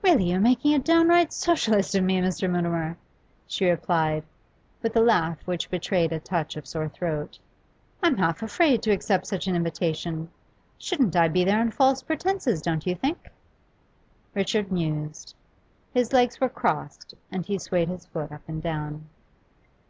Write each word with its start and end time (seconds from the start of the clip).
'Really, 0.00 0.30
you're 0.30 0.40
making 0.40 0.72
a 0.72 0.78
downright 0.78 1.30
Socialist 1.30 1.94
of 1.94 2.02
me, 2.02 2.18
Mr. 2.22 2.48
Mutimer,' 2.48 2.96
she 3.46 3.66
replied, 3.68 4.24
with 4.82 4.96
a 4.96 5.00
laugh 5.02 5.46
which 5.46 5.68
betrayed 5.68 6.10
a 6.10 6.18
touch 6.18 6.56
of 6.56 6.66
sore 6.66 6.88
throat. 6.88 7.38
'I'm 8.02 8.16
half 8.16 8.42
afraid 8.42 8.80
to 8.82 8.90
accept 8.90 9.26
such 9.26 9.46
an 9.46 9.54
invitation. 9.54 10.30
Shouldn't 10.78 11.14
I 11.16 11.28
be 11.28 11.44
there 11.44 11.60
on 11.60 11.70
false 11.70 12.02
pretences, 12.02 12.62
don't 12.62 12.86
you 12.86 12.94
think?' 12.94 13.28
Richard 14.34 14.72
mused; 14.72 15.34
his 15.92 16.14
legs 16.14 16.40
were 16.40 16.48
crossed, 16.48 17.12
and 17.30 17.44
he 17.44 17.58
swayed 17.58 17.88
his 17.88 18.06
foot 18.06 18.32
up 18.32 18.48
and 18.48 18.62
down. 18.62 19.04